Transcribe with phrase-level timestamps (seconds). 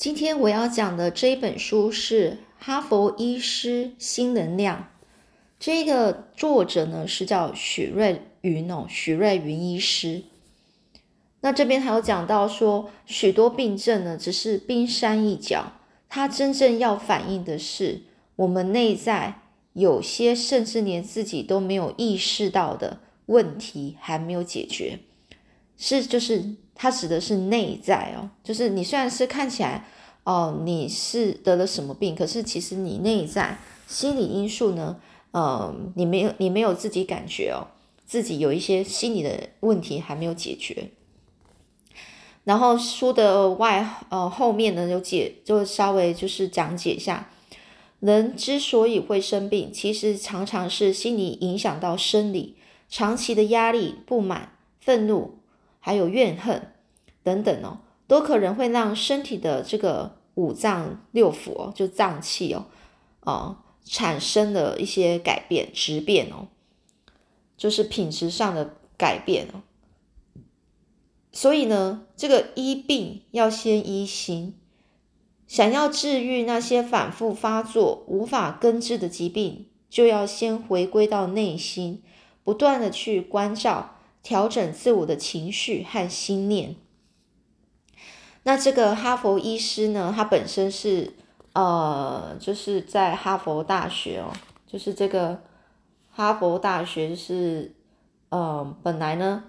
[0.00, 4.78] 今天我要讲的这一本书是《哈佛医师新能量》，
[5.58, 10.22] 这个作者呢是叫许瑞云哦，许瑞云医师。
[11.42, 15.74] 那这边还有讲到说，许多病症呢只是冰山一角，
[16.08, 18.00] 它真正要反映的是
[18.36, 19.42] 我们内在
[19.74, 25.00] 有些甚至连自己都没有意识到的问题还没有解决，
[25.76, 26.54] 是就是。
[26.82, 29.84] 它指的是内在哦，就是你虽然是看起来
[30.24, 34.96] 哦你是得了什么病，可是其实你内在心理因素呢，
[35.32, 37.68] 呃，你没有你没有自己感觉哦，
[38.06, 40.88] 自己有一些心理的问题还没有解决。
[42.44, 47.28] 然后书的外呃后面呢有解，就稍微就是讲解一下，
[47.98, 52.56] 人之所以会生病，其实常常是心理影响到生理，
[52.88, 55.36] 长期的压力、不满、愤怒。
[55.82, 56.69] 还有怨恨
[57.22, 62.66] 等等哦，都可能会让身体的这个五脏六腑哦，就脏器哦，
[63.20, 66.48] 啊，产生了一些改变、质变哦，
[67.56, 69.62] 就是品质上的改变哦。
[71.32, 74.58] 所以呢，这个医病要先医心，
[75.46, 82.02] 想要治愈那些反复发作、无法根治的疾病，就要先回归到内心，
[82.42, 83.96] 不断的去关照。
[84.22, 86.76] 调整自我的情绪和心念。
[88.42, 90.12] 那这个哈佛医师呢？
[90.14, 91.12] 他本身是
[91.52, 94.32] 呃，就是在哈佛大学哦，
[94.66, 95.42] 就是这个
[96.10, 97.74] 哈佛大学是
[98.30, 99.44] 呃，本来呢，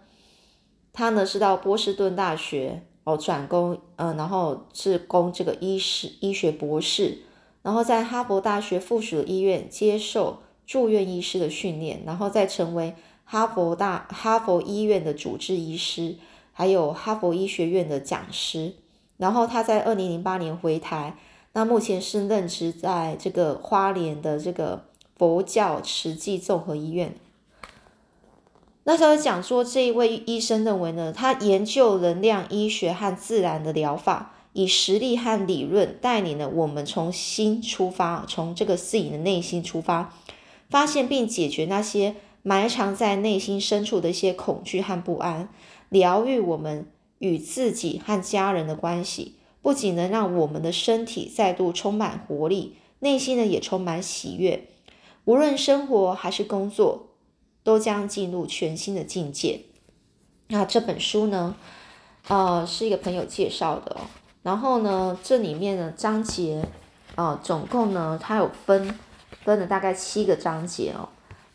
[0.92, 7.20] 他呢是到波士顿大学哦转攻，嗯，然后是攻这个医师医学博士，
[7.62, 12.96] 然后在哈佛大学附属医院接受住院医师的训练，然后再成为。
[13.24, 16.18] 哈佛大哈佛医院的主治医师，
[16.52, 18.74] 还有哈佛医学院的讲师。
[19.22, 21.16] 然后他在二零零八年回台，
[21.54, 27.14] 那目前是任职在这个花莲的这个佛教慈济综合医院。
[28.86, 40.12] 那时候讲说，这一位医生认为呢，他研究能量医学和自然的疗法，以实力和理论带领了我们从心出发，从这个自己的内心出发，
[40.68, 42.16] 发现并解决那些。
[42.44, 45.48] 埋藏在内心深处的一些恐惧和不安，
[45.90, 46.88] 疗愈我们
[47.22, 54.68] 与自己和家人的关系，不仅能让我们的身体再度充满活力，内心呢也充满喜悦。
[55.26, 57.10] 无论生活还是工作，
[57.64, 59.62] 都将进入全新的境界。
[60.48, 61.56] 那这本书呢，
[62.28, 64.02] 呃，是一个朋友介绍的哦。
[64.42, 66.66] 然后呢，这里面的章节，
[67.14, 68.98] 呃，总共呢，它有分
[69.44, 71.08] 分了大概七个章节哦。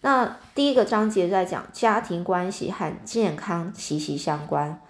[0.03, 4.81] 那第一个章节在讲家庭关系和健康息息相关，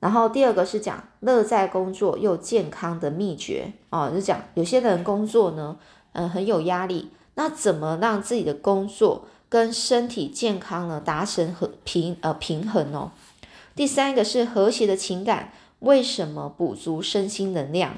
[0.00, 5.76] 然后第二个是讲乐在工作又健康的秘诀哦，就讲有些人工作呢，
[6.12, 13.10] 嗯，很有压力，那怎么让自己的工作跟身体健康呢达成和平呃平衡哦？
[13.74, 17.94] 第三个是和谐的情感，为什么补足身心能量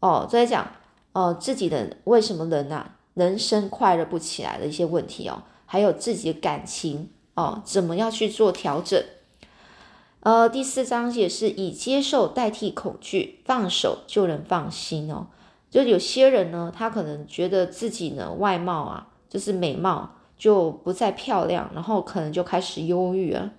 [0.00, 0.28] 哦？
[0.30, 0.72] 在讲
[1.12, 5.42] 哦自己的为什么人啊人生快乐不起来的一些问题哦。
[5.66, 9.00] 还有自己的感情哦，怎么样去做调整？
[10.20, 15.28] 呃，第四章节是以接受代替恐惧，放手就能放心哦。
[15.70, 23.50] 就有些人呢，他可能觉得自己呢外貌啊，就是美貌就不再漂亮，然后可能就开始忧郁了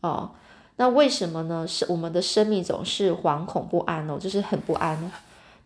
[0.00, 0.30] 哦。
[0.76, 1.68] 那为什么呢？
[1.68, 5.12] 是我们的生命总是惶恐不安哦，就是很不安。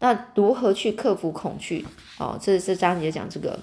[0.01, 1.87] 那如何去克服恐惧？
[2.19, 3.61] 哦，这这章节讲这个。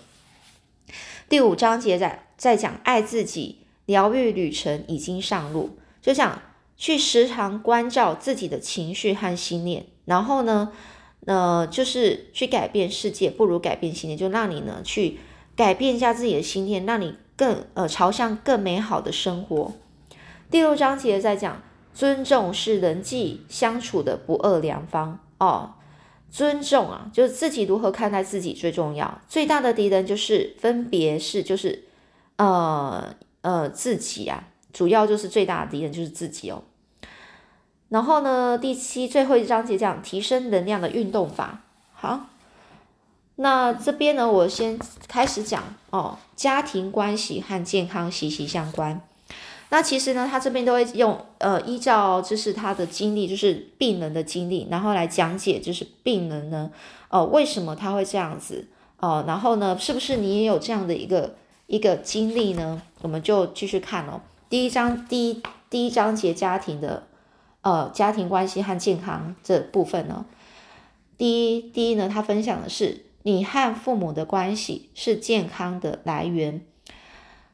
[1.28, 5.72] 第五章节在在讲爱自己，疗愈旅程已经上路，
[6.02, 6.42] 就讲
[6.82, 10.72] 去时常关照自己的情绪和心念，然后呢，
[11.28, 15.20] 呃，就是去改变世界，不如改变心念，就让你呢去
[15.56, 19.74] 改变一下自己的心念，让你更呃朝向更美好的生活。
[20.50, 21.62] 第六章节在讲
[21.94, 25.76] 尊重是人际相处的不二良方哦。
[26.32, 29.22] 尊重啊，就是自己如何看待自己最重要。
[29.30, 31.84] 最大的敌人就是分别是，就是
[32.38, 36.64] 呃呃自己啊，主要就是最大的敌人就是自己哦。
[37.92, 41.60] 然后呢，第七最后一章节讲提升能量的运动法。
[41.92, 42.28] 好，
[43.36, 44.80] 那这边呢，我先
[45.10, 49.02] 开始讲哦，家庭关系和健康息息相关。
[49.72, 56.72] 那其实呢，他这边都会用呃，依照就是他的经历，就是病人的经历，然后来讲解，就是病人呢，
[57.10, 58.70] 哦，为什么他会这样子
[59.02, 61.36] 哦，然后呢，是不是你也有这样的一个
[61.68, 62.82] 一个经历呢？
[63.02, 64.22] 我们就继续看哦。
[64.50, 67.04] 第一章第一第一章节家庭的
[67.62, 70.26] 呃家庭关系和健康这部分呢，
[71.18, 76.66] 第一，第一呢，他分享的是你和父母的关系是健康的来源。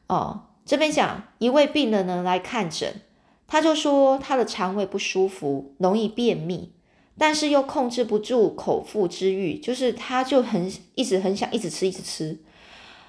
[0.06, 3.02] 哦，这边讲一位病人呢来看诊，
[3.46, 6.72] 他就说他的肠胃不舒服，容易便秘，
[7.18, 12.38] 但是又控制不住口腹之欲，就是他就很一直很想一直吃一直吃。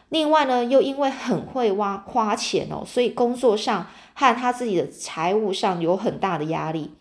[0.10, 6.92] 另外呢，又因为很会花花钱哦，所以工作上和他自己的财务上有很大的压力，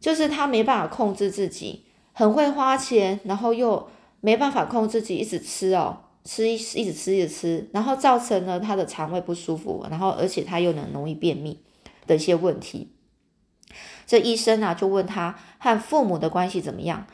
[0.00, 3.88] 就是他没办法控制自己，很会花钱，然后又
[4.20, 11.60] 没办法控制自己，一直吃哦，吃一一直吃一直吃，然后造成了他的肠胃不舒服，然后而且他又能容易便秘
[12.08, 12.92] 的一些问题。
[14.04, 17.06] 这医生啊就问他和父母的关系怎么样？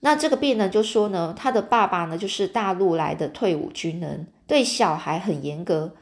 [0.00, 4.28] 那这个病人就说呢，他的爸爸呢就是大陆来的退伍军人。
[4.46, 5.92] 对小孩很严格，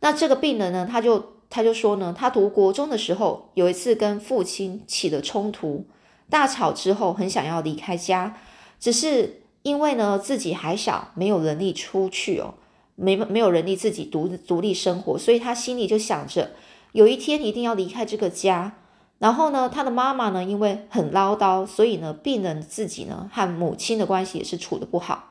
[0.00, 5.86] 那这个病人呢，他就他就说呢，他读国中的时候，有一次跟父亲起了冲突，
[6.28, 8.34] 大吵之后，很想要离开家，
[8.80, 12.54] 只是因为呢自己还小，没有能力出去哦，
[12.96, 16.50] 没没有能力自己独独立生活，所以他心里就想着，
[16.90, 18.78] 有一天一定要离开这个家。
[19.24, 25.30] 然后呢，他的妈妈呢，因为很唠叨，所以呢，病人自己呢和母亲的关系也是处的不好。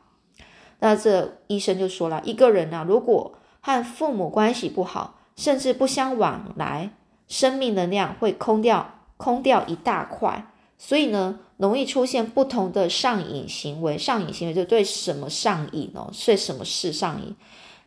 [0.80, 6.90] 那这医生就说了，一个人啊，如果和父母关系不好，甚至不相往来，
[7.28, 10.48] 生命能量会空掉，空掉一大块。
[10.80, 13.96] 所以呢，容易出现不同的上瘾行为。
[13.96, 17.36] 上瘾行为就对什么上瘾哦，对什么事上瘾，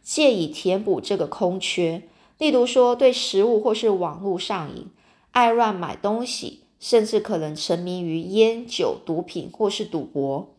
[0.05, 2.05] 借以填补这个空缺。
[2.39, 4.87] 例如说，对食物或是网络上瘾，
[5.37, 10.55] 爱乱买东西，甚至可能沉迷于烟酒、毒品或是赌博。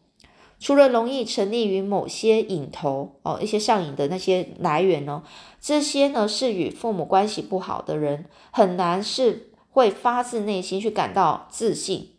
[0.59, 5.24] 除了容易沉溺于某些瘾头哦，一些上瘾的那些来源呢，
[5.59, 12.12] 这些呢是与父母关系不好的人很难是会发自内心去感到自信，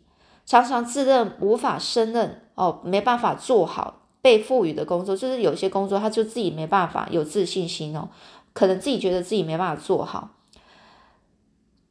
[0.45, 8.09] 常常自认无法胜任哦，没办法做好被赋予的工作，就是有些工作他就自己没办法有自信心哦，
[8.51, 10.31] 可能自己觉得自己没办法做好，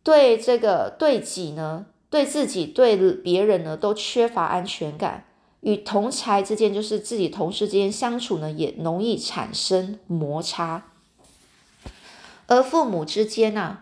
[0.09, 5.27] 对这个对己呢，对自己对别人呢都缺乏安全感。
[5.61, 10.85] 与同才之间，就是自己同事之间相处呢，也容易产生摩擦。
[12.47, 13.81] 而父母之间呢，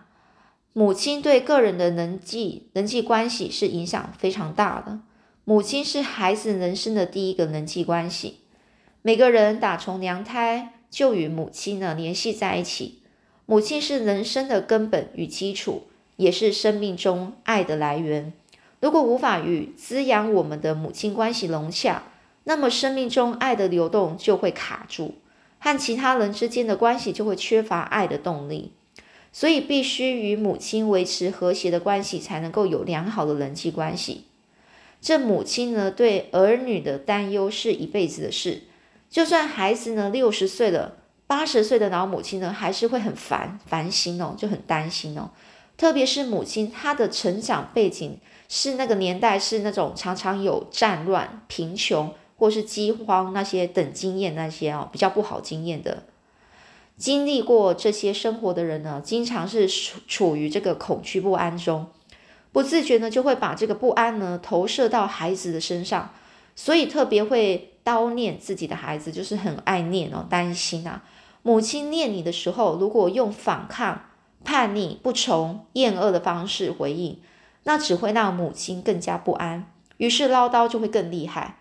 [0.72, 4.98] 母亲对个人的人际人际关系是影响非常大的。
[5.44, 8.40] 母亲是孩子人生的第一个人际关系。
[9.02, 13.02] 每个人打从娘胎就与母亲呢联系在一起，
[13.44, 15.84] 母亲是人生的根本与基础，
[16.16, 18.32] 也是生命中爱的来源。
[18.80, 22.02] 如果无法与滋养我们的母亲关系融洽，
[22.44, 25.14] 那么生命中爱的流动就会卡住，
[25.58, 28.72] 和其他人之间的关系就会缺乏爱的动力。
[29.32, 34.24] 所以，必须与母亲维持和谐的关系，才能够有良好的人际关系。
[35.00, 38.62] 这母亲呢，对儿女的担忧是一辈子的事。
[39.10, 40.96] 就算孩子呢六十岁了，
[41.26, 45.30] 八十岁的老母亲呢，还是会很烦烦心哦，就很担心哦。
[45.76, 48.18] 特别是母亲，她的成长背景。
[48.48, 56.04] 是那个年代，是那种常常有战乱、贫穷或是饥荒那些等经验，那些哦比较不好经验的，
[56.96, 61.88] 经历过这些生活的人呢，经常是处处于这个恐惧不安中，
[62.52, 66.14] 不自觉呢就会把这个不安呢投射到孩子的身上，
[66.54, 71.02] 所以特别会叨念自己的孩子，就是很爱念哦，担心啊，
[71.42, 74.00] 母亲念你的时候，如果用反抗、
[74.46, 77.20] 叛逆、不从、厌恶的方式回应。
[77.64, 81.56] 那只会让母亲更加不安，于是唠叨就会更厉害。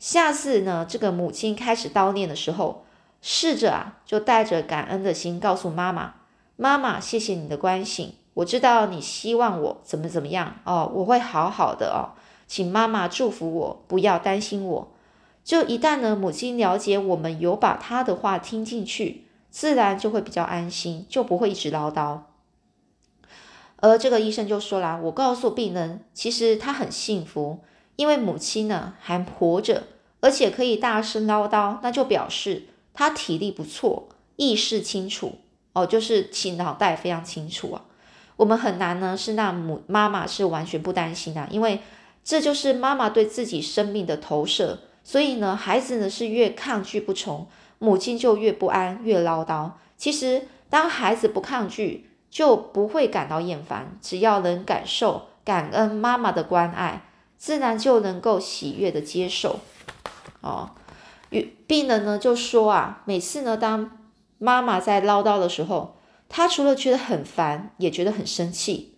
[0.00, 2.84] 下次呢，这个母亲开始叨念的时候，
[3.22, 6.14] 试着啊，就带着感恩的心告诉妈妈
[6.56, 14.88] ：“妈妈，谢谢你的关心，我知道你希望我怎么怎么样哦，我会好好的哦，请妈妈祝福我，不要担心我。”
[15.44, 19.23] 就一旦呢，母亲了解我们有把她的话听进去，
[19.54, 22.22] 自然就会比较安心，就不会一直唠叨。
[23.76, 27.60] 而这个医生就说啦：“我告诉病人，其实他很幸福，
[27.94, 29.84] 因为母亲呢还活着，
[30.18, 35.36] 而且可以大声唠叨，那就表示他体力不错，意识清楚
[35.72, 37.84] 哦，就是其脑袋非常清楚啊。
[38.34, 41.78] 我们很难呢是让母妈妈是完全不担心的，因为
[42.24, 44.80] 这就是妈妈对自己生命的投射。
[45.04, 47.46] 所以呢，孩子呢是越抗拒不从，
[47.84, 49.72] 母亲就越不安，越唠叨。
[49.96, 57.04] 其实当孩子不抗拒。”就不会感到厌烦，只要能感受感恩妈妈的关爱，
[57.38, 59.60] 自然就能够喜悦的接受。
[60.40, 60.70] 哦，
[61.30, 63.88] 与病人呢就说啊，每次呢当
[64.38, 65.94] 妈妈在唠叨的时候，
[66.28, 68.96] 他除了觉得很烦，也觉得很生气。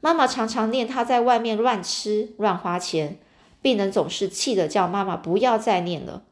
[0.00, 3.18] 妈妈常常念他在外面乱吃乱花钱，
[3.60, 6.22] 病人总是气得叫妈妈不要再念了。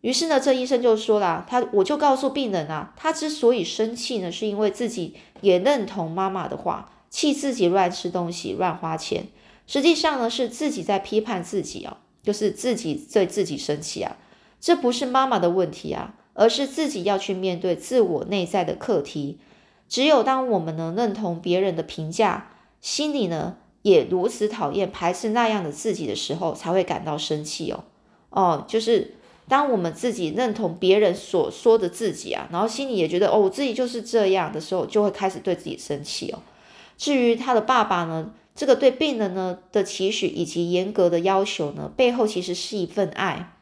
[0.00, 9.26] 于是呢，这医生就说啦，他我就告诉病人啊，他之所以生气呢，是因为自己也认同妈妈的话，气自己乱吃东西、乱花钱。
[9.66, 14.16] 实际上呢，是自己在批判自己啊，就是自己对自己生气啊。
[14.60, 19.40] 这不是妈妈的问题啊，而是自己要去面对自我内在的课题。
[19.88, 27.82] 只有当我们能认同别人的评价，心里呢也如此讨厌、排斥那样的自己的时候，才会感到生气哦。
[28.30, 29.14] 哦，就是。
[29.48, 36.38] 当我们自己认同别人所说的自己啊，然后心里也觉得哦，我自己就是这样的时候，就会开始对自己生气哦。
[36.96, 43.52] 至于他的爸爸呢，这个对病人呢的期许以及严格的要求呢，背后其实是一份爱，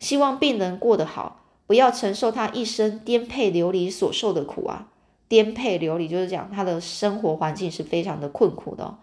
[0.00, 4.88] 希望病人过得好，不要承受他一生颠沛流离所受的苦啊。
[5.28, 8.96] 颠沛流离就是讲他的生活环境是非常的困苦的，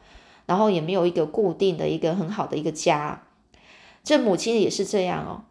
[0.46, 3.24] 然后也没有一个固定的一个很好的一个家。
[4.06, 5.44] 这母亲也是这样哦。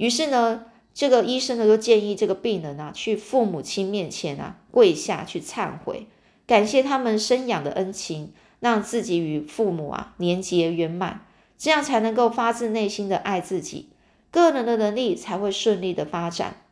[0.00, 0.64] 于是呢，
[0.94, 6.06] 这个医生呢就建议这个病人啊，去父母亲面前啊跪下去忏悔，
[6.46, 11.26] 感谢他们生养的恩情，让自己与父母啊年结圆满，
[11.58, 13.90] 这样才能够发自内心的爱自己，
[14.30, 16.62] 个人的能力才会顺利的发展。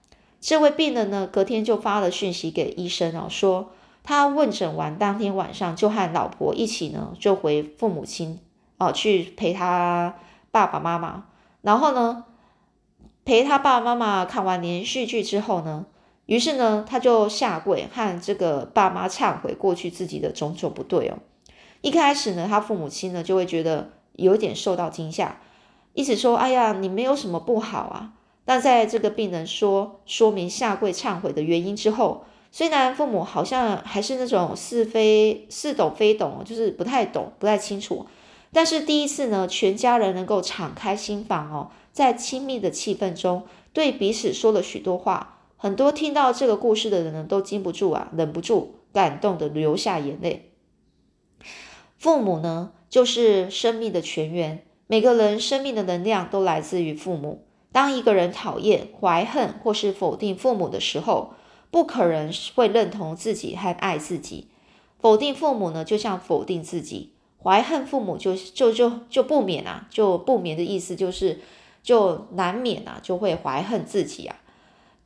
[0.41, 8.39] 这位病人呢，隔天就发了讯息给医生哦，说他问诊完当天晚上就和老婆一起呢，就回父母亲
[8.79, 10.15] 哦去陪他
[10.51, 11.27] 爸爸妈妈，
[11.61, 12.25] 然后呢。
[13.29, 15.85] 陪他爸爸妈妈看完连续剧之后呢，
[16.25, 21.19] 于是呢，他就下跪和这个爸妈忏悔过去自己的种种不对哦。
[21.83, 25.43] 一开始呢，他父母亲呢就会觉得有点受到惊吓，
[25.93, 28.13] 一直说：“哎呀，你没有什么不好啊。”
[28.47, 38.07] 但在这个病人说说明下跪忏悔的原因之后，虽然父母好像还是那种似非似懂非懂，就是不太懂、不太清楚，
[38.55, 41.69] 但是第一次呢，全家人能够敞开心房哦。
[41.99, 45.41] 在亲密的气氛中，对彼此说了许多话。
[45.57, 50.53] 很多听到这个故事的人呢，都禁不住啊，忍不住感动的流下眼泪。
[51.97, 54.65] 父母呢，就是生命的泉源。
[54.87, 57.43] 每个人生命的能量都来自于父母。
[57.73, 61.35] 当一个人讨厌、怀恨或是否定父母的时候，
[61.73, 64.47] 不可能会认同自己和爱自己。
[65.01, 67.09] 否定父母呢，就像否定自己；
[67.43, 71.41] 怀恨父母，就就就就不免啊，就不免的意思就是。
[71.89, 74.37] 就难免啊，就会怀恨自己啊。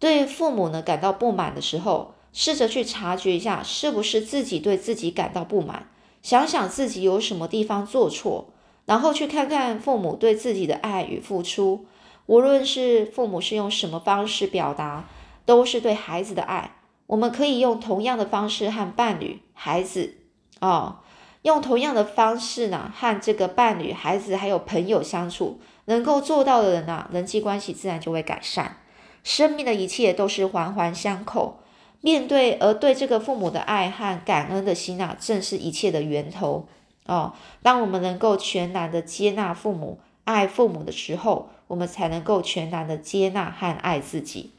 [0.00, 5.86] 对父母呢感到不满的时候，试着去察觉一下，是不是自己对自己感到不满，
[6.22, 8.48] 想想自己有什么地方做错，
[8.84, 11.86] 然后去看看父母对自己的爱与付出。
[12.26, 15.08] 无论是父母是用什么方式表达，
[15.46, 16.72] 都是对孩子的爱。
[17.06, 20.16] 我们可以用同样的方式和伴侣、孩子
[20.60, 20.96] 哦，
[21.42, 25.60] 用同样的方式呢，和这个伴侣、孩子还有朋友相处。
[25.86, 28.78] 能够做到的人啊，人际关系自然就会改善。
[29.24, 31.60] 生命的一切都是环环相扣，
[32.00, 36.66] 面对而对这个父母的爱和感恩的心啊，正是一切的源头
[37.06, 37.32] 哦。
[37.62, 44.50] 当我们能够全然的接纳父母、爱父母的时候，我们才能够全然的接纳和爱自己。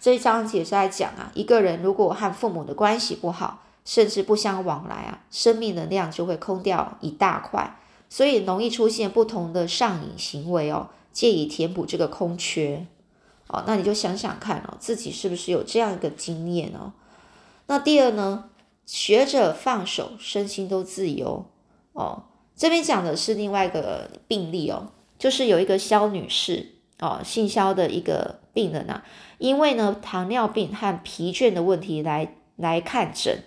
[0.00, 7.74] 这一章节是在讲啊，一个人如果和父母的关系不好，甚至不相往来啊，生命能量就会空掉一大块。
[8.08, 12.86] 所以容易出现不同的上瘾行为哦，借以填补这个空缺
[13.48, 13.64] 哦。
[13.66, 16.92] 那你就想想看哦，自己是不是有这样一个经验哦？
[17.66, 18.50] 那第二呢，
[18.86, 21.44] 学着放手，身心都自由
[21.92, 22.24] 哦。
[22.56, 29.04] 这边讲的是另外一个病例哦，就是有一个肖女士哦，姓肖的一个病人啊，
[29.36, 33.44] 因为呢糖尿病和疲倦的问题来来看诊。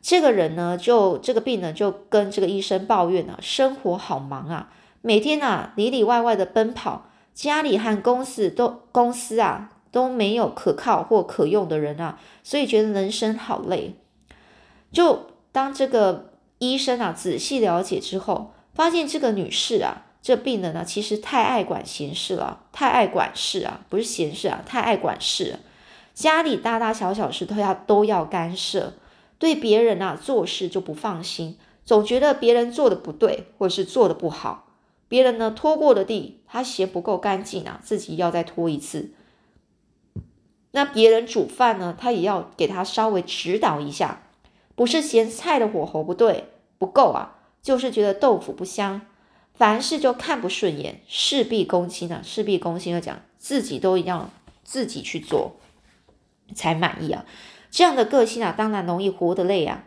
[0.00, 4.70] 这个人呢，就这个病人就跟这个医生抱怨啊，生活好忙啊，
[5.02, 13.96] 每天啊里里外外的奔跑，家里和公司都公司啊都没有可靠或可用的人啊，所以觉得人生好累。
[14.92, 25.58] 就当这个医生啊仔细了解之后，发现这个女士啊，这病人呢其实太爱管闲事了，太爱管事啊，不是闲事啊，太爱管事，
[26.14, 28.94] 家里大大小小事都要都要干涉。
[29.38, 34.66] 对别人啊做事就不放心，总觉得别人做的不对，或者是做的不好。
[35.08, 39.12] 别人呢拖过的地，他嫌不够干净啊，自己要再拖一次。
[40.72, 44.22] 那别人煮饭呢，他也要给他稍微指导一下，
[44.74, 46.44] 不是嫌菜的火候不对
[46.76, 49.00] 不够啊，就是觉得豆腐不香，
[49.54, 54.30] 凡事就看不顺眼，事必躬亲啊，事必躬亲的讲，自己都一样，
[54.62, 55.56] 自己去做
[56.54, 57.24] 才满意啊。
[57.70, 59.84] 这样的个性啊，当然容易活得累啊。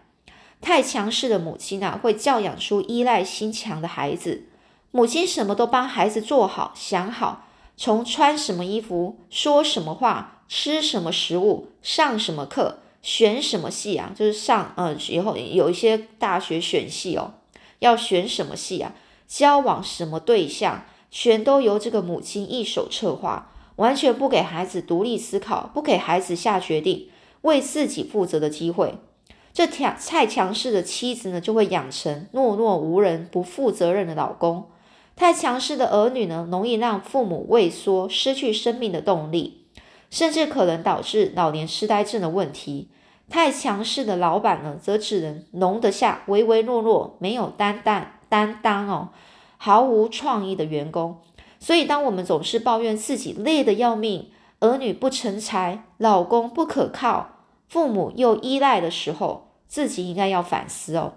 [0.61, 4.43] 太强势的母亲啊，会教养出依赖心强的孩子；
[4.91, 17.33] 母亲什么都帮孩子做好、想好，从穿什么衣服、说什么话、吃什么食物、上什么课、选什么系啊，就是上呃以后有一些大学选系哦，
[17.79, 18.93] 要选什么系啊，
[19.27, 27.09] 交往什么对象，全都由这个母亲一手策划，完全不给孩子独立思考，不给孩子下决定、
[27.41, 28.95] 为自己负责的机会。
[29.53, 34.63] 这强太强势的妻子呢，就会养成懦弱无人、不负责任的老公；
[35.15, 39.65] 太强势的儿女呢，容易让父母畏缩，失去生命的动力，
[40.09, 42.87] 甚至可能导致老年痴呆症的问题。
[43.29, 49.09] 太强势的老板呢，则只能容得下唯唯诺诺、没有担当、担当哦、
[49.57, 51.17] 毫无创意的员工。
[51.59, 54.31] 所以，当我们总是抱怨自己累得要命，
[54.61, 57.39] 儿女不成才，老公不可靠。
[57.67, 61.15] 父母又依赖的时候，自己应该要反思哦，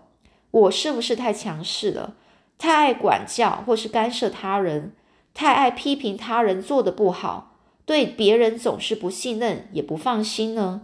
[0.50, 2.14] 我是不是太强势了？
[2.56, 4.94] 太爱管教或是干涉他人，
[5.34, 10.82] 太爱批评他人做的不好，对别人总是不信任也不放心呢？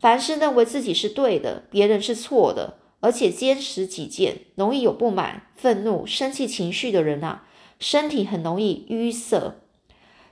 [0.00, 7.44] 凡是认为自己是对的，别人是错的，而且坚持己见，容易有不满、愤怒、生气情绪的人啊，
[7.78, 9.59] 身体很容易淤塞，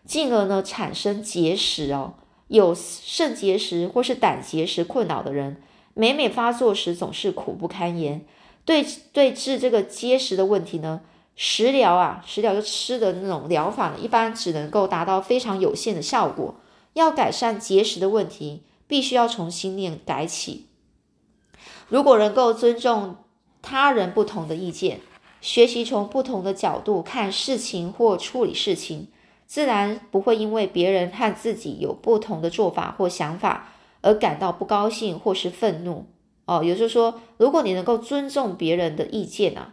[0.09, 2.15] 进而呢产生结石哦。
[2.49, 5.63] 有肾结石或是胆结石困扰的人，
[5.93, 8.25] 每每发作时总是苦不堪言。
[8.65, 11.03] 对对治这个结石的问题呢，
[11.37, 16.55] 食疗啊，食疗就吃的那种疗法呢，一般只能够达到非常有限的效果。
[16.95, 20.69] 要改善结石的问题，必须要从心念改起。
[21.89, 23.17] 如果能够尊重
[23.61, 25.01] 他人不同的意见，
[25.43, 29.09] 学习从不同的角度看事情或处理事情。
[29.49, 33.71] 自然不会因为别人和自己有不同的做法或想法
[34.03, 36.05] 而感到不高兴或是愤怒
[36.45, 36.63] 哦。
[36.63, 39.73] 也就是说，如果你能够尊重别人的意见啊，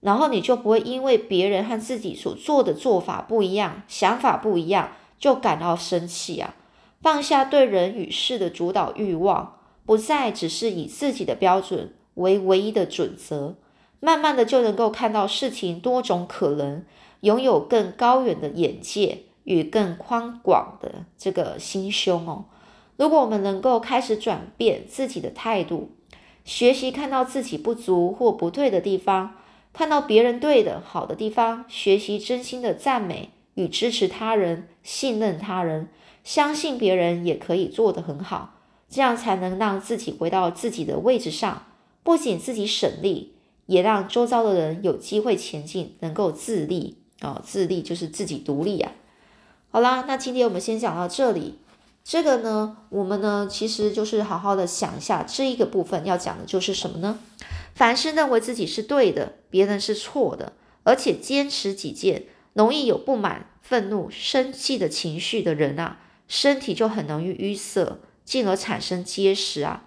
[0.00, 6.54] 然后你就不会因为别人和自己所做的做法不一样、想法不一样就感到生气啊。
[7.02, 13.56] 放下对人与事的主导欲望，不再只是以自己的标准为唯一的准则，
[13.98, 16.84] 慢慢的就能够看到事情多种可能。
[17.20, 22.44] 拥有更高远的眼界与更宽广的这个心胸哦。
[22.96, 25.90] 如果我们能够开始转变自己的态度，
[26.44, 29.36] 学习看到自己不足或不对的地方，
[29.72, 35.88] 看到别人对的好的地方，学习真心的赞美与支持他人，信任他人，
[36.24, 38.54] 相信别人也可以做得很好，
[38.88, 41.66] 这样才能让自己回到自己的位置上，
[42.02, 43.34] 不仅自己省力，
[43.66, 46.97] 也让周遭的人有机会前进，能够自立。
[47.20, 48.92] 哦，自立就是自己独立啊。
[49.70, 51.58] 好啦，那今天我们先讲到这里。
[52.04, 57.18] 这个呢，我们呢，其实就是好好的想一下，这一个部分要讲的就是什么呢？
[57.74, 60.54] 凡是认为自己是对的，别人是错的，
[60.84, 69.84] 而且坚持己见，容易有不满、愤怒、生气的情绪的人啊，身体就很容易淤塞，进而产生结石啊。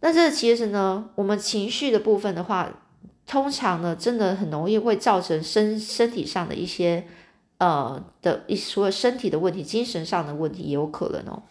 [0.00, 2.82] 那这其实呢，我们情绪的部分的话。
[3.26, 7.04] 通常呢，真的很容易会造成身身体上的一些
[7.58, 11.42] 呃的一除了身体的问题，精神上的问题也有可能哦。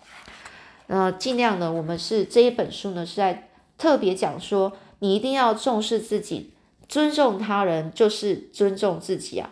[0.87, 6.53] 那尽量呢，我们是这一本书呢是在特别讲说，你一定要重视自己，
[6.87, 9.49] 尊重他人就是尊重自己啊。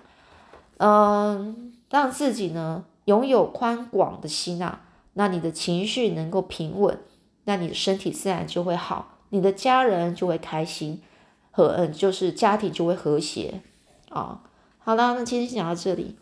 [0.77, 4.83] 嗯，让自己呢拥有宽广的心啊，
[5.13, 6.97] 那你的情绪能够平稳，
[7.43, 11.01] 那你的身体自然就会好，你的家人就会开心。
[11.55, 13.61] 和嗯，就是家庭就会和谐
[14.09, 14.41] 啊。
[14.79, 16.17] 好啦，那今天讲到这里。